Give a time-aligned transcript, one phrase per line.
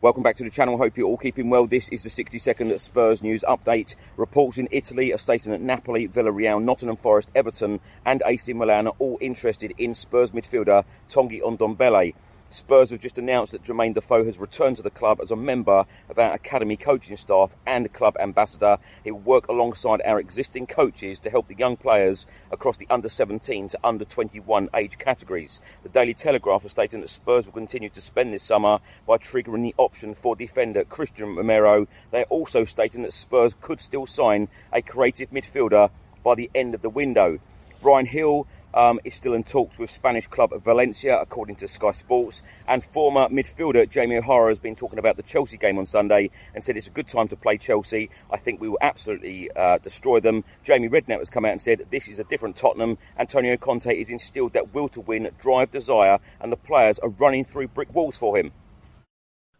[0.00, 0.78] Welcome back to the channel.
[0.78, 1.66] Hope you're all keeping well.
[1.66, 3.96] This is the 60 second Spurs news update.
[4.16, 8.94] Reports in Italy are stating that Napoli, Villarreal, Nottingham Forest, Everton, and AC Milan are
[9.00, 12.14] all interested in Spurs midfielder Tanguy Ndombele.
[12.50, 15.84] Spurs have just announced that Jermaine Defoe has returned to the club as a member
[16.08, 18.78] of our academy coaching staff and club ambassador.
[19.04, 23.10] He will work alongside our existing coaches to help the young players across the under
[23.10, 25.60] 17 to under 21 age categories.
[25.82, 29.62] The Daily Telegraph has stated that Spurs will continue to spend this summer by triggering
[29.62, 31.86] the option for defender Cristian Romero.
[32.12, 35.90] They are also stating that Spurs could still sign a creative midfielder
[36.24, 37.40] by the end of the window.
[37.82, 38.46] Bryan Gil
[38.78, 42.42] um, is still in talks with Spanish club Valencia, according to Sky Sports.
[42.68, 46.62] And former midfielder Jamie O'Hara has been talking about the Chelsea game on Sunday and
[46.62, 48.08] said it's a good time to play Chelsea.
[48.30, 50.44] I think we will absolutely uh, destroy them.
[50.62, 52.98] Jamie Redknapp has come out and said this is a different Tottenham.
[53.18, 57.44] Antonio Conte has instilled that will to win, drive, desire, and the players are running
[57.44, 58.52] through brick walls for him.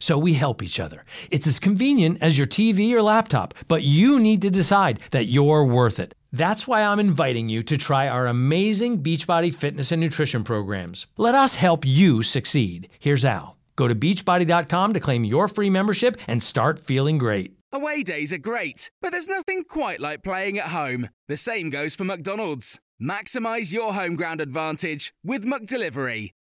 [0.00, 1.04] so we help each other.
[1.30, 5.64] It's as convenient as your TV or laptop, but you need to decide that you're
[5.64, 6.14] worth it.
[6.32, 11.06] That's why I'm inviting you to try our amazing Beachbody fitness and nutrition programs.
[11.16, 12.88] Let us help you succeed.
[12.98, 13.54] Here's how.
[13.76, 17.56] Go to beachbody.com to claim your free membership and start feeling great.
[17.72, 21.08] Away days are great, but there's nothing quite like playing at home.
[21.28, 22.80] The same goes for McDonald's.
[23.00, 26.32] Maximize your home ground advantage with McDelivery.